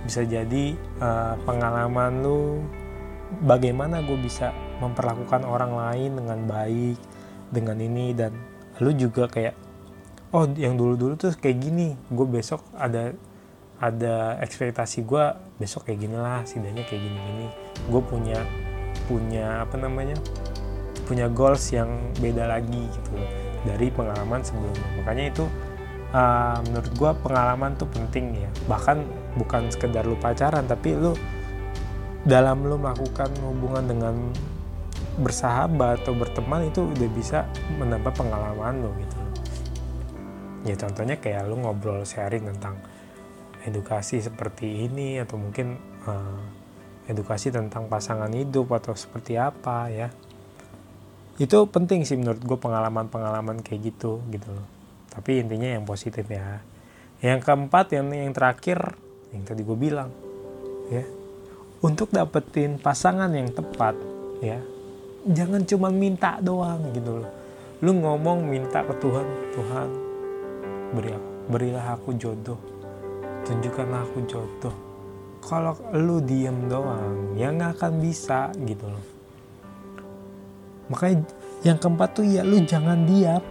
bisa 0.06 0.22
jadi 0.22 0.78
uh, 1.02 1.34
pengalaman 1.42 2.22
lu, 2.22 2.62
bagaimana 3.42 4.02
gue 4.04 4.18
bisa 4.18 4.54
memperlakukan 4.78 5.42
orang 5.46 5.72
lain 5.74 6.10
dengan 6.18 6.40
baik, 6.46 6.98
dengan 7.50 7.76
ini 7.80 8.12
dan 8.12 8.32
lu 8.82 8.92
juga 8.92 9.26
kayak 9.30 9.54
oh 10.34 10.44
yang 10.58 10.76
dulu-dulu 10.76 11.16
tuh 11.16 11.32
kayak 11.38 11.58
gini, 11.62 11.96
gue 12.12 12.26
besok 12.28 12.60
ada 12.76 13.14
ada 13.76 14.40
ekspektasi 14.40 15.04
gue 15.04 15.24
besok 15.60 15.88
kayak 15.88 16.08
gini 16.08 16.16
lah 16.16 16.40
sidanya 16.48 16.80
kayak 16.88 16.96
gini 16.96 17.18
gini 17.20 17.46
gue 17.92 18.02
punya 18.08 18.40
punya 19.04 19.68
apa 19.68 19.76
namanya 19.76 20.16
punya 21.04 21.28
goals 21.28 21.70
yang 21.70 21.92
beda 22.18 22.50
lagi 22.50 22.88
gitu 22.88 23.14
dari 23.62 23.90
pengalaman 23.94 24.42
sebelumnya. 24.42 24.88
Makanya 25.02 25.24
itu 25.30 25.44
uh, 26.10 26.58
menurut 26.66 26.92
gue 26.98 27.10
pengalaman 27.22 27.70
tuh 27.78 27.88
penting 27.94 28.34
ya. 28.34 28.50
Bahkan 28.66 28.96
bukan 29.38 29.70
sekedar 29.70 30.02
lu 30.02 30.18
pacaran 30.18 30.66
tapi 30.66 30.98
lu 30.98 31.14
dalam 32.26 32.66
lu 32.66 32.74
melakukan 32.74 33.30
hubungan 33.38 33.86
dengan 33.86 34.14
bersahabat 35.22 36.02
atau 36.04 36.12
berteman 36.12 36.66
itu 36.68 36.82
udah 36.82 37.08
bisa 37.14 37.46
menambah 37.78 38.12
pengalaman 38.12 38.82
lo 38.82 38.90
gitu. 38.98 39.16
Ya 40.66 40.74
contohnya 40.74 41.16
kayak 41.22 41.46
lu 41.46 41.62
ngobrol 41.62 42.02
sharing 42.02 42.50
tentang 42.50 42.82
edukasi 43.62 44.18
seperti 44.18 44.90
ini 44.90 45.22
atau 45.22 45.38
mungkin 45.38 45.78
uh, 46.04 46.42
edukasi 47.06 47.54
tentang 47.54 47.86
pasangan 47.86 48.28
hidup 48.34 48.74
atau 48.74 48.98
seperti 48.98 49.38
apa 49.38 49.86
ya. 49.88 50.10
Itu 51.38 51.70
penting 51.70 52.02
sih 52.02 52.18
menurut 52.18 52.42
gue 52.42 52.58
pengalaman-pengalaman 52.58 53.62
kayak 53.62 53.94
gitu 53.94 54.18
gitu 54.34 54.50
loh. 54.50 54.66
Tapi 55.14 55.46
intinya 55.46 55.78
yang 55.78 55.86
positif 55.86 56.26
ya. 56.26 56.58
Yang 57.22 57.46
keempat 57.46 57.94
yang 57.94 58.10
yang 58.10 58.34
terakhir 58.34 58.98
yang 59.30 59.46
tadi 59.46 59.62
gue 59.62 59.78
bilang 59.78 60.10
ya 60.90 61.15
untuk 61.84 62.08
dapetin 62.08 62.80
pasangan 62.80 63.28
yang 63.32 63.52
tepat 63.52 63.96
ya. 64.40 64.60
Jangan 65.26 65.66
cuma 65.66 65.90
minta 65.90 66.38
doang 66.38 66.94
gitu 66.94 67.20
loh. 67.20 67.32
Lu 67.84 67.92
ngomong 67.92 68.46
minta 68.46 68.80
ke 68.80 68.94
Tuhan 68.96 69.26
Tuhan 69.52 69.88
beri 70.96 71.10
aku, 71.12 71.28
berilah 71.52 71.86
aku 71.98 72.10
jodoh. 72.16 72.60
Tunjukkanlah 73.44 74.02
aku 74.06 74.18
jodoh. 74.24 74.76
Kalau 75.44 75.76
lu 75.94 76.18
diem 76.24 76.66
doang 76.66 77.36
ya 77.36 77.52
nggak 77.52 77.76
akan 77.76 77.92
bisa 78.00 78.48
gitu 78.64 78.86
loh. 78.88 79.04
Makanya 80.88 81.26
yang 81.66 81.78
keempat 81.82 82.08
tuh 82.16 82.24
ya 82.24 82.46
lu 82.46 82.62
jangan 82.62 83.04
diam. 83.04 83.42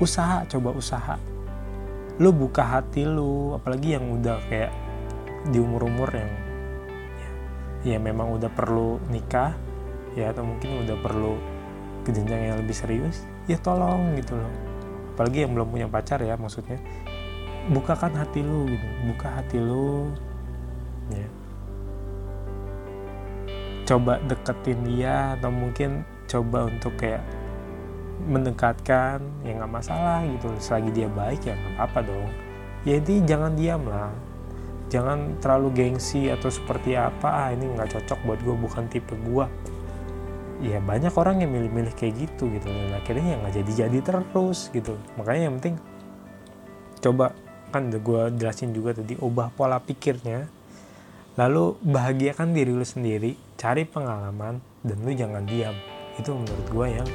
Usaha 0.00 0.46
coba 0.48 0.72
usaha. 0.72 1.16
Lu 2.16 2.32
buka 2.32 2.64
hati 2.64 3.04
lu 3.04 3.52
apalagi 3.58 3.98
yang 3.98 4.06
udah 4.16 4.38
kayak 4.48 4.72
di 5.50 5.58
umur-umur 5.60 6.08
yang 6.14 6.49
ya, 7.84 7.96
ya 7.96 7.98
memang 8.00 8.36
udah 8.36 8.50
perlu 8.52 9.00
nikah 9.08 9.56
ya 10.18 10.34
atau 10.34 10.42
mungkin 10.42 10.84
udah 10.86 10.96
perlu 11.00 11.34
ke 12.02 12.10
jenjang 12.10 12.52
yang 12.52 12.56
lebih 12.58 12.74
serius 12.74 13.24
ya 13.46 13.60
tolong 13.60 14.16
gitu 14.16 14.36
loh. 14.36 14.52
Apalagi 15.14 15.44
yang 15.44 15.52
belum 15.52 15.68
punya 15.68 15.86
pacar 15.86 16.20
ya 16.24 16.34
maksudnya. 16.40 16.80
Bukakan 17.70 18.16
hati 18.16 18.40
lu 18.40 18.64
gitu 18.66 18.86
buka 19.12 19.28
hati 19.40 19.58
lu 19.60 20.08
ya. 21.12 21.28
Coba 23.84 24.16
deketin 24.24 24.80
dia 24.86 25.36
atau 25.36 25.52
mungkin 25.52 26.06
coba 26.30 26.70
untuk 26.70 26.94
kayak 26.96 27.20
mendekatkan 28.24 29.20
ya 29.44 29.52
nggak 29.60 29.72
masalah 29.72 30.24
gitu. 30.24 30.48
Selagi 30.56 30.90
dia 31.04 31.08
baik 31.12 31.44
ya 31.44 31.52
nggak 31.52 31.74
apa-apa 31.76 32.00
dong. 32.08 32.30
Ya 32.88 32.96
jadi 32.96 33.28
jangan 33.28 33.52
diam 33.60 33.84
lah 33.84 34.29
jangan 34.90 35.38
terlalu 35.38 35.70
gengsi 35.72 36.26
atau 36.28 36.50
seperti 36.50 36.98
apa 36.98 37.46
ah 37.46 37.48
ini 37.54 37.70
nggak 37.70 37.94
cocok 37.94 38.18
buat 38.26 38.40
gue 38.42 38.56
bukan 38.58 38.84
tipe 38.90 39.14
gue 39.14 39.46
ya 40.60 40.76
banyak 40.84 41.12
orang 41.16 41.40
yang 41.40 41.50
milih-milih 41.56 41.96
kayak 41.96 42.28
gitu 42.28 42.52
gitu. 42.52 42.68
Dan 42.68 42.92
akhirnya 42.92 43.34
ya 43.34 43.36
nggak 43.40 43.54
jadi-jadi 43.64 43.98
terus 44.04 44.68
gitu. 44.70 44.94
Makanya 45.16 45.42
yang 45.48 45.54
penting 45.58 45.76
coba 47.00 47.32
kan 47.72 47.88
udah 47.88 48.00
gue 48.02 48.22
jelasin 48.36 48.70
juga 48.76 49.00
tadi 49.00 49.16
ubah 49.16 49.48
pola 49.56 49.80
pikirnya. 49.80 50.46
Lalu 51.40 51.80
bahagiakan 51.80 52.52
diri 52.52 52.72
lu 52.74 52.84
sendiri 52.84 53.32
cari 53.56 53.88
pengalaman 53.88 54.60
dan 54.84 54.96
lu 55.00 55.12
jangan 55.16 55.48
diam. 55.48 55.72
Itu 56.20 56.36
menurut 56.36 56.66
gue 56.68 56.86
yang 57.00 57.08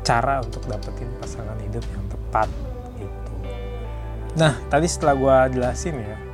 cara 0.00 0.40
untuk 0.40 0.64
dapetin 0.64 1.10
pasangan 1.20 1.58
hidup 1.60 1.84
yang 1.92 2.06
tepat 2.08 2.48
gitu. 2.96 3.32
Nah 4.40 4.56
tadi 4.72 4.88
setelah 4.88 5.14
gue 5.18 5.60
jelasin 5.60 5.98
ya 6.00 6.25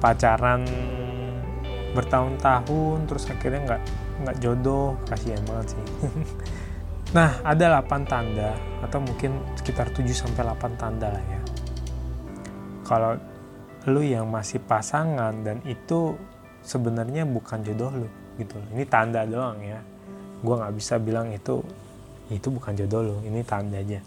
pacaran 0.00 0.64
bertahun-tahun 1.92 2.98
terus 3.06 3.24
akhirnya 3.28 3.60
nggak 3.66 3.82
nggak 4.20 4.36
jodoh 4.40 4.96
kasihan 5.06 5.42
banget 5.44 5.76
sih. 5.76 5.84
Nah, 7.10 7.42
ada 7.42 7.82
8 7.82 8.06
tanda 8.06 8.54
atau 8.86 9.02
mungkin 9.02 9.34
sekitar 9.58 9.90
7 9.90 10.06
sampai 10.14 10.46
8 10.46 10.78
tanda 10.78 11.10
lah 11.10 11.24
ya. 11.26 11.42
Kalau 12.86 13.18
lu 13.90 14.06
yang 14.06 14.30
masih 14.30 14.62
pasangan 14.62 15.34
dan 15.42 15.58
itu 15.66 16.14
sebenarnya 16.62 17.26
bukan 17.26 17.66
jodoh 17.66 17.90
lu 17.90 18.08
gitu 18.38 18.54
ini 18.70 18.86
tanda 18.86 19.26
doang 19.26 19.58
ya. 19.58 19.82
Gue 20.38 20.54
nggak 20.54 20.70
bisa 20.70 21.02
bilang 21.02 21.34
itu 21.34 21.66
itu 22.30 22.46
bukan 22.46 22.78
jodoh 22.78 23.02
lu 23.02 23.16
ini 23.26 23.42
tanda 23.42 23.82
aja. 23.82 23.98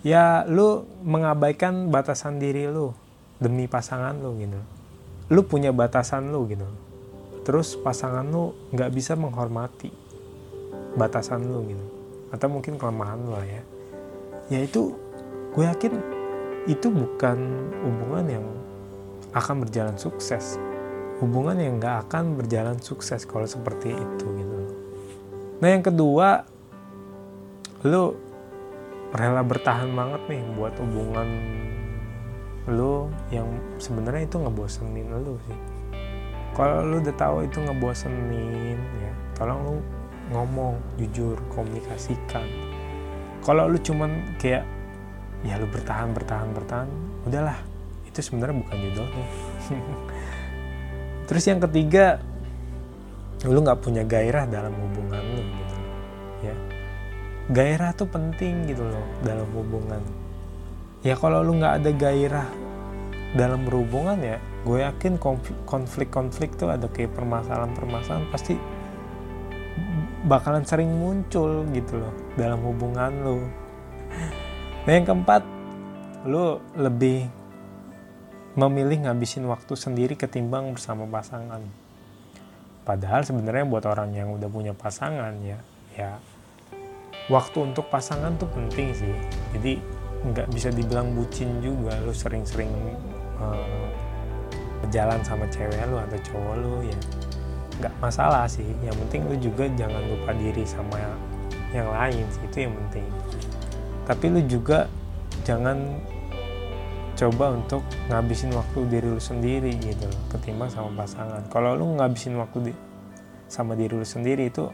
Ya 0.00 0.48
lu 0.48 0.88
mengabaikan 1.04 1.92
batasan 1.92 2.40
diri 2.40 2.72
lu 2.72 2.96
demi 3.36 3.68
pasangan 3.68 4.16
lu 4.16 4.32
gitu 4.40 4.77
lu 5.28 5.44
punya 5.44 5.72
batasan 5.72 6.32
lu 6.32 6.48
gitu. 6.48 6.64
Terus 7.44 7.76
pasangan 7.80 8.24
lu 8.28 8.56
nggak 8.72 8.90
bisa 8.92 9.16
menghormati 9.16 9.92
batasan 10.96 11.44
lu 11.48 11.64
gitu. 11.68 11.86
Atau 12.32 12.48
mungkin 12.52 12.80
kelemahan 12.80 13.20
lu 13.20 13.36
ya. 13.44 13.62
Ya 14.48 14.60
itu 14.64 14.96
gue 15.52 15.64
yakin 15.64 15.92
itu 16.68 16.88
bukan 16.88 17.38
hubungan 17.84 18.24
yang 18.40 18.46
akan 19.36 19.64
berjalan 19.64 19.96
sukses. 20.00 20.56
Hubungan 21.20 21.60
yang 21.60 21.76
nggak 21.76 22.08
akan 22.08 22.36
berjalan 22.40 22.78
sukses 22.80 23.28
kalau 23.28 23.44
seperti 23.44 23.92
itu 23.92 24.26
gitu. 24.32 24.56
Nah 25.60 25.68
yang 25.68 25.84
kedua 25.84 26.46
lu 27.84 28.16
rela 29.12 29.42
bertahan 29.44 29.92
banget 29.92 30.22
nih 30.28 30.42
buat 30.56 30.74
hubungan 30.80 31.28
lu 32.68 33.08
yang 33.32 33.48
sebenarnya 33.80 34.28
itu 34.28 34.36
ngebosenin 34.36 35.08
lu 35.24 35.40
sih. 35.48 35.58
Kalau 36.52 36.84
lu 36.84 37.00
udah 37.00 37.16
tahu 37.16 37.48
itu 37.48 37.58
ngebosenin 37.64 38.78
ya 39.00 39.12
tolong 39.32 39.60
lu 39.64 39.76
ngomong 40.36 40.76
jujur 41.00 41.40
komunikasikan. 41.48 42.44
Kalau 43.40 43.64
lu 43.72 43.80
cuman 43.80 44.36
kayak 44.36 44.68
ya 45.46 45.56
lu 45.56 45.64
bertahan 45.72 46.12
bertahan 46.12 46.52
bertahan 46.52 46.88
udahlah. 47.24 47.56
Itu 48.04 48.20
sebenarnya 48.20 48.56
bukan 48.60 48.76
lu 48.76 49.04
terus 51.28 51.44
yang 51.44 51.60
ketiga 51.60 52.24
lu 53.44 53.60
nggak 53.60 53.84
punya 53.84 54.02
gairah 54.04 54.44
dalam 54.48 54.76
hubungan 54.76 55.24
lu 55.24 55.42
gitu. 55.44 55.76
Ya. 56.52 56.56
Gairah 57.48 57.96
tuh 57.96 58.08
penting 58.12 58.68
gitu 58.68 58.84
loh 58.84 59.06
dalam 59.24 59.48
hubungan 59.56 60.04
ya 61.08 61.16
kalau 61.16 61.40
lu 61.40 61.56
nggak 61.56 61.80
ada 61.80 61.90
gairah 61.96 62.48
dalam 63.32 63.64
berhubungan 63.64 64.20
ya 64.20 64.36
gue 64.68 64.84
yakin 64.84 65.16
konflik-konflik 65.64 66.52
tuh 66.60 66.68
ada 66.68 66.84
kayak 66.92 67.16
permasalahan-permasalahan 67.16 68.28
pasti 68.28 68.60
bakalan 70.28 70.68
sering 70.68 70.92
muncul 70.92 71.64
gitu 71.72 71.96
loh 71.96 72.12
dalam 72.36 72.60
hubungan 72.60 73.12
lu. 73.24 73.38
Nah 74.84 74.92
yang 74.92 75.08
keempat 75.08 75.40
lu 76.28 76.60
lebih 76.76 77.32
memilih 78.58 79.08
ngabisin 79.08 79.48
waktu 79.48 79.72
sendiri 79.78 80.12
ketimbang 80.18 80.76
bersama 80.76 81.08
pasangan. 81.08 81.64
Padahal 82.84 83.24
sebenarnya 83.24 83.64
buat 83.64 83.88
orang 83.88 84.12
yang 84.12 84.36
udah 84.36 84.48
punya 84.52 84.76
pasangan 84.76 85.32
ya 85.40 85.56
ya 85.96 86.20
waktu 87.32 87.72
untuk 87.72 87.88
pasangan 87.88 88.36
tuh 88.36 88.50
penting 88.52 88.92
sih. 88.92 89.14
Jadi 89.56 89.97
nggak 90.24 90.48
bisa 90.50 90.68
dibilang 90.74 91.14
bucin 91.14 91.62
juga. 91.62 91.94
Lu 92.02 92.10
sering-sering 92.10 92.70
uh, 93.38 93.86
jalan 94.90 95.20
sama 95.22 95.44
cewek 95.50 95.78
lu 95.90 95.98
atau 95.98 96.18
cowok 96.32 96.54
lu 96.58 96.74
ya 96.86 96.98
nggak 97.78 97.94
masalah 98.02 98.44
sih. 98.50 98.66
Yang 98.82 98.96
penting 99.06 99.20
lu 99.28 99.36
juga 99.38 99.64
jangan 99.78 100.02
lupa 100.08 100.30
diri 100.34 100.64
sama 100.66 100.98
yang 101.70 101.88
lain 101.92 102.24
sih 102.32 102.42
itu 102.48 102.58
yang 102.66 102.74
penting. 102.86 103.06
Tapi 104.08 104.24
lu 104.32 104.40
juga 104.48 104.88
jangan 105.44 105.76
coba 107.18 107.50
untuk 107.50 107.82
ngabisin 108.06 108.54
waktu 108.54 108.78
diri 108.86 109.10
lu 109.10 109.18
sendiri 109.18 109.74
gitu 109.82 110.06
loh 110.06 110.22
ketimbang 110.30 110.70
sama 110.70 111.02
pasangan. 111.02 111.42
Kalau 111.50 111.74
lu 111.74 111.98
ngabisin 111.98 112.38
waktu 112.38 112.70
di, 112.70 112.72
sama 113.50 113.74
diri 113.74 113.98
lu 113.98 114.06
sendiri 114.06 114.46
itu 114.46 114.70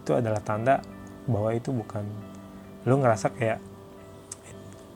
itu 0.00 0.12
adalah 0.12 0.40
tanda 0.44 0.84
bahwa 1.24 1.52
itu 1.56 1.72
bukan 1.72 2.04
lu 2.84 3.00
ngerasa 3.00 3.32
kayak 3.32 3.60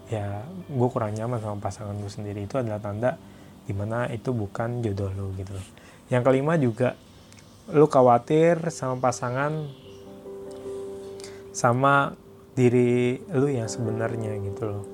ya 0.08 0.44
gue 0.48 0.88
kurang 0.92 1.16
nyaman 1.16 1.40
sama 1.40 1.56
pasangan 1.60 1.94
lu 1.96 2.08
sendiri. 2.08 2.44
Itu 2.44 2.60
adalah 2.60 2.80
tanda 2.80 3.16
di 3.64 3.72
mana 3.72 4.08
itu 4.12 4.30
bukan 4.32 4.84
jodoh 4.84 5.10
lu 5.12 5.32
gitu 5.38 5.56
loh. 5.56 5.66
Yang 6.12 6.22
kelima 6.28 6.54
juga 6.60 6.96
lu 7.72 7.88
khawatir 7.88 8.68
sama 8.68 9.00
pasangan 9.00 9.64
sama 11.54 12.12
diri 12.52 13.22
lu 13.32 13.48
yang 13.48 13.70
sebenarnya 13.70 14.36
gitu 14.44 14.62
loh. 14.68 14.84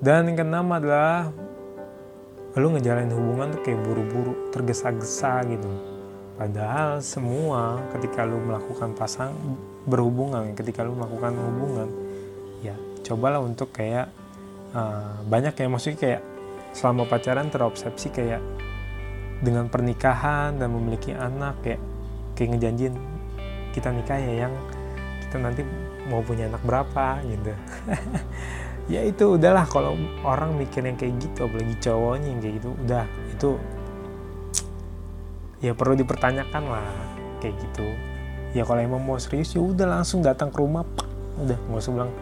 Dan 0.00 0.32
yang 0.32 0.36
keenam 0.36 0.68
adalah 0.72 1.28
lu 2.56 2.72
ngejalanin 2.72 3.12
hubungan 3.12 3.52
tuh 3.52 3.60
kayak 3.64 3.80
buru-buru 3.84 4.32
tergesa-gesa 4.48 5.44
gitu. 5.44 5.68
Padahal 6.36 7.00
semua 7.00 7.80
ketika 7.96 8.24
lu 8.24 8.40
melakukan 8.40 8.92
pasang 8.92 9.32
berhubungan 9.86 10.52
ketika 10.52 10.82
lu 10.82 10.98
melakukan 10.98 11.32
hubungan 11.32 11.88
ya 12.60 12.74
cobalah 13.06 13.38
untuk 13.38 13.70
kayak 13.70 14.10
uh, 14.76 15.24
banyak 15.24 15.56
yang 15.56 15.72
maksudnya 15.72 15.98
kayak 15.98 16.22
selama 16.76 17.08
pacaran 17.08 17.48
terobsesi 17.48 18.12
kayak 18.12 18.44
dengan 19.40 19.72
pernikahan 19.72 20.60
dan 20.60 20.68
memiliki 20.72 21.16
anak 21.16 21.56
kayak 21.64 21.80
kayak 22.36 22.56
ngejanjin 22.56 22.92
kita 23.72 23.88
nikah 23.92 24.20
ya 24.20 24.48
yang 24.48 24.52
kita 25.24 25.36
nanti 25.40 25.64
mau 26.08 26.20
punya 26.20 26.52
anak 26.52 26.60
berapa 26.64 27.24
gitu. 27.24 27.52
Ya 28.86 29.02
itu 29.02 29.34
udahlah 29.34 29.66
kalau 29.66 29.98
orang 30.22 30.54
mikir 30.54 30.78
yang 30.86 30.94
kayak 30.94 31.18
gitu 31.18 31.50
apalagi 31.50 31.74
cowoknya 31.82 32.28
yang 32.30 32.38
kayak 32.38 32.54
gitu 32.62 32.70
udah 32.86 33.04
itu 33.34 33.50
ya 35.58 35.74
perlu 35.74 35.98
dipertanyakan 35.98 36.70
lah 36.70 36.94
kayak 37.42 37.58
gitu. 37.66 37.82
Ya 38.54 38.62
kalau 38.62 38.78
emang 38.78 39.02
mau 39.02 39.18
serius 39.18 39.50
ya 39.58 39.58
udah 39.58 39.90
langsung 39.90 40.22
datang 40.22 40.54
ke 40.54 40.62
rumah 40.62 40.86
pak 40.86 41.10
udah 41.42 41.58
nggak 41.66 41.82
usah 41.82 41.92
bilang 41.98 42.14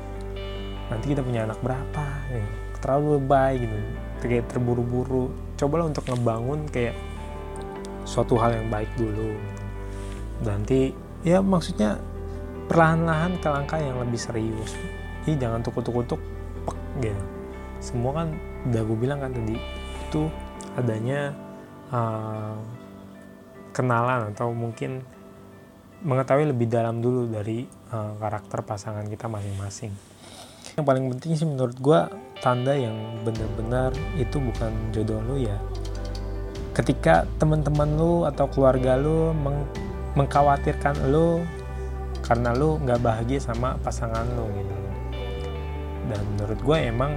nanti 0.92 1.12
kita 1.12 1.20
punya 1.24 1.48
anak 1.48 1.58
berapa? 1.64 2.04
Ya, 2.28 2.46
terlalu 2.80 3.20
lebay 3.20 3.52
gitu. 3.64 3.76
Kayak 4.24 4.48
terburu-buru. 4.52 5.32
Cobalah 5.56 5.88
untuk 5.88 6.04
ngebangun 6.08 6.68
kayak 6.68 6.96
suatu 8.04 8.36
hal 8.36 8.56
yang 8.56 8.68
baik 8.68 8.88
dulu. 8.96 9.36
Nanti 10.44 10.92
ya 11.24 11.40
maksudnya 11.40 11.96
perlahan-lahan 12.68 13.40
ke 13.40 13.48
langkah 13.48 13.80
yang 13.80 14.00
lebih 14.00 14.20
serius. 14.20 14.76
Ini 15.24 15.40
jangan 15.40 15.64
tukuk-tukuk 15.64 16.20
gitu. 17.00 17.24
Semua 17.80 18.24
kan 18.24 18.28
udah 18.68 18.82
gue 18.84 18.96
bilang 18.96 19.20
kan 19.20 19.32
tadi 19.32 19.56
itu 20.08 20.22
adanya 20.76 21.32
uh, 21.92 22.56
kenalan 23.76 24.32
atau 24.32 24.54
mungkin 24.54 25.04
mengetahui 26.04 26.52
lebih 26.52 26.68
dalam 26.68 27.00
dulu 27.00 27.28
dari 27.28 27.64
uh, 27.92 28.12
karakter 28.20 28.60
pasangan 28.64 29.08
kita 29.08 29.26
masing-masing 29.28 30.13
yang 30.74 30.84
paling 30.90 31.06
penting 31.14 31.38
sih 31.38 31.46
menurut 31.46 31.78
gue 31.78 32.00
tanda 32.42 32.74
yang 32.74 32.98
benar-benar 33.22 33.94
itu 34.18 34.42
bukan 34.42 34.72
jodoh 34.90 35.22
lu 35.22 35.46
ya. 35.46 35.54
Ketika 36.74 37.30
teman-teman 37.38 37.94
lu 37.94 38.26
atau 38.26 38.50
keluarga 38.50 38.98
lu 38.98 39.30
meng 39.30 39.62
mengkhawatirkan 40.18 41.10
lo 41.10 41.42
karena 42.26 42.50
lo 42.54 42.82
nggak 42.82 42.98
bahagia 42.98 43.38
sama 43.38 43.78
pasangan 43.86 44.26
lo 44.34 44.50
gitu. 44.50 44.74
Dan 46.10 46.20
menurut 46.34 46.58
gue 46.58 46.78
emang 46.90 47.12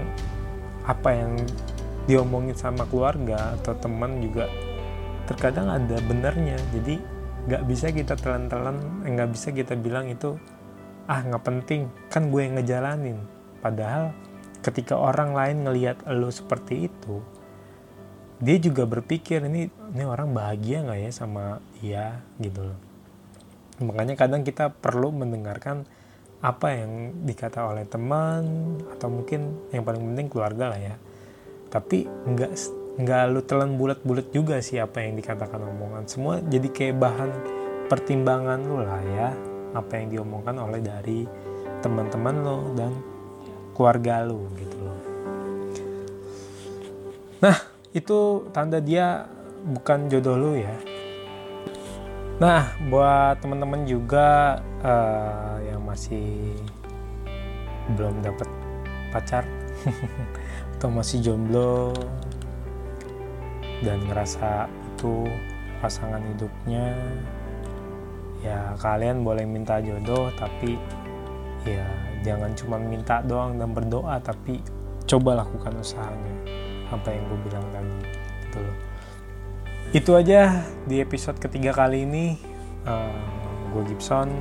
apa 0.86 1.10
yang 1.18 1.34
diomongin 2.06 2.54
sama 2.54 2.86
keluarga 2.88 3.58
atau 3.58 3.74
teman 3.82 4.22
juga 4.22 4.48
terkadang 5.28 5.68
ada 5.68 6.00
benernya 6.08 6.56
jadi 6.72 6.96
nggak 7.52 7.64
bisa 7.68 7.92
kita 7.92 8.16
telan-telan 8.16 8.80
nggak 9.04 9.28
bisa 9.36 9.52
kita 9.52 9.76
bilang 9.76 10.14
itu 10.14 10.38
ah 11.10 11.26
nggak 11.26 11.42
penting. 11.42 11.90
Kan 12.14 12.30
gue 12.30 12.46
yang 12.46 12.62
ngejalanin 12.62 13.37
padahal 13.60 14.14
ketika 14.62 14.98
orang 14.98 15.32
lain 15.34 15.64
ngelihat 15.64 16.04
lo 16.10 16.30
seperti 16.34 16.90
itu 16.90 17.24
dia 18.38 18.58
juga 18.62 18.86
berpikir 18.86 19.42
ini 19.50 19.66
ini 19.98 20.04
orang 20.06 20.30
bahagia 20.30 20.86
nggak 20.86 21.00
ya 21.10 21.12
sama 21.12 21.58
dia? 21.82 22.22
Gitu 22.38 22.62
loh. 22.70 22.78
Makanya 23.82 24.14
kadang 24.14 24.46
kita 24.46 24.70
perlu 24.70 25.10
mendengarkan 25.10 25.86
apa 26.38 26.70
yang 26.70 27.18
dikata 27.26 27.66
oleh 27.66 27.90
teman 27.90 28.78
atau 28.94 29.10
mungkin 29.10 29.70
yang 29.74 29.82
paling 29.82 30.14
penting 30.14 30.28
keluarga 30.30 30.70
lah 30.70 30.80
ya. 30.82 30.96
Tapi 31.74 32.06
nggak 32.06 32.52
nggak 33.02 33.22
lu 33.34 33.42
telan 33.46 33.74
bulat-bulat 33.78 34.30
juga 34.30 34.62
sih 34.62 34.78
apa 34.78 35.02
yang 35.02 35.18
dikatakan 35.18 35.58
omongan. 35.58 36.06
Semua 36.06 36.38
jadi 36.38 36.70
kayak 36.70 36.96
bahan 37.02 37.30
pertimbangan 37.90 38.60
lu 38.62 38.86
lah 38.86 39.02
ya 39.02 39.30
apa 39.74 39.98
yang 39.98 40.14
diomongkan 40.14 40.62
oleh 40.62 40.82
dari 40.82 41.26
teman-teman 41.82 42.36
lo 42.42 42.58
dan 42.78 43.17
keluarga 43.78 44.26
lo 44.26 44.50
gitu 44.58 44.78
loh. 44.82 45.00
Nah 47.46 47.58
itu 47.94 48.50
tanda 48.50 48.82
dia 48.82 49.30
bukan 49.62 50.10
jodoh 50.10 50.36
lu 50.36 50.52
ya. 50.58 50.74
Nah, 52.38 52.70
buat 52.94 53.42
teman-teman 53.42 53.82
juga 53.90 54.62
uh, 54.86 55.58
yang 55.66 55.82
masih 55.82 56.54
belum 57.98 58.22
dapat 58.22 58.46
pacar 59.10 59.42
atau 60.78 60.94
masih 60.94 61.18
jomblo, 61.26 61.98
dan 63.82 64.02
ngerasa 64.06 64.66
itu 64.70 65.26
pasangan 65.78 66.22
hidupnya 66.34 66.98
ya 68.42 68.74
kalian 68.82 69.22
boleh 69.22 69.46
minta 69.46 69.78
jodoh 69.78 70.34
tapi 70.34 70.78
ya 71.68 71.88
jangan 72.28 72.52
cuma 72.58 72.76
minta 72.80 73.24
doang 73.24 73.56
dan 73.56 73.72
berdoa 73.72 74.20
tapi 74.20 74.60
coba 75.08 75.44
lakukan 75.44 75.72
usahanya. 75.80 76.36
Apa 76.92 77.12
yang 77.12 77.24
gue 77.32 77.40
bilang 77.48 77.66
tadi 77.72 77.96
gitu 78.48 78.58
loh. 78.64 78.78
Itu 79.96 80.12
aja 80.20 80.68
di 80.84 81.00
episode 81.00 81.40
ketiga 81.40 81.72
kali 81.72 82.04
ini. 82.04 82.36
Uh, 82.84 83.16
gue 83.72 83.84
Gibson. 83.92 84.32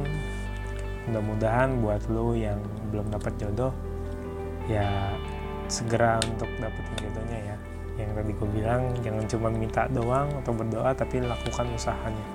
Mudah-mudahan 1.06 1.78
buat 1.78 2.02
lo 2.10 2.34
yang 2.34 2.58
belum 2.90 3.14
dapat 3.14 3.38
jodoh 3.38 3.70
ya 4.66 5.14
segera 5.70 6.18
untuk 6.26 6.50
dapetin 6.58 6.94
jodohnya 7.06 7.38
ya. 7.54 7.56
Yang 7.96 8.10
tadi 8.18 8.30
gue 8.34 8.48
bilang 8.50 8.82
jangan 9.06 9.24
cuma 9.30 9.48
minta 9.54 9.86
doang 9.86 10.26
atau 10.42 10.50
berdoa 10.50 10.90
tapi 10.98 11.22
lakukan 11.22 11.66
usahanya. 11.78 12.26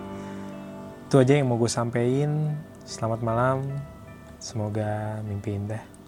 Itu 1.12 1.20
aja 1.20 1.36
yang 1.36 1.52
mau 1.52 1.60
gue 1.60 1.68
sampein. 1.68 2.56
Selamat 2.88 3.20
malam 3.20 3.91
semoga 4.42 5.22
mimpi 5.22 5.54
indah 5.54 6.01